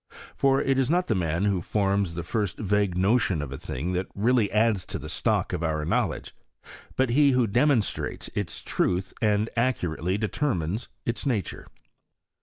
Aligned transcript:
For 0.35 0.59
it 0.59 0.79
is 0.79 0.89
not 0.89 1.05
the 1.05 1.13
man 1.13 1.45
who 1.45 1.61
forms 1.61 2.15
the 2.15 2.23
first 2.23 2.57
vague 2.57 2.97
no 2.97 3.19
tion 3.19 3.39
of 3.39 3.51
a 3.51 3.57
thing 3.59 3.91
that 3.91 4.07
really 4.15 4.51
adds 4.51 4.83
to 4.87 4.97
the 4.97 5.07
stock 5.07 5.53
of 5.53 5.61
our 5.61 5.85
knowledge, 5.85 6.35
but 6.95 7.11
he 7.11 7.33
who 7.33 7.45
demonstrates 7.45 8.27
its 8.33 8.63
truth 8.63 9.13
and 9.21 9.47
accurately 9.55 10.17
determines 10.17 10.87
its 11.05 11.27
nature. 11.27 11.67